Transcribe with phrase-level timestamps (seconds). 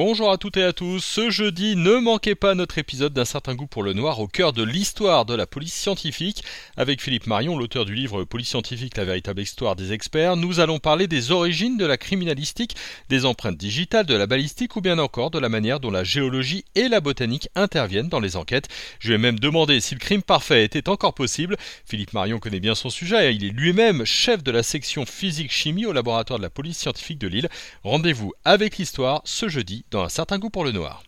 [0.00, 1.00] Bonjour à toutes et à tous.
[1.00, 4.52] Ce jeudi, ne manquez pas notre épisode d'un certain goût pour le noir au cœur
[4.52, 6.44] de l'histoire de la police scientifique.
[6.76, 10.78] Avec Philippe Marion, l'auteur du livre Police scientifique, la véritable histoire des experts, nous allons
[10.78, 12.76] parler des origines de la criminalistique,
[13.08, 16.64] des empreintes digitales, de la balistique ou bien encore de la manière dont la géologie
[16.76, 18.68] et la botanique interviennent dans les enquêtes.
[19.00, 21.56] Je vais même demander si le crime parfait était encore possible.
[21.84, 25.86] Philippe Marion connaît bien son sujet et il est lui-même chef de la section physique-chimie
[25.86, 27.48] au laboratoire de la police scientifique de Lille.
[27.82, 31.07] Rendez-vous avec l'histoire ce jeudi dans un certain goût pour le noir.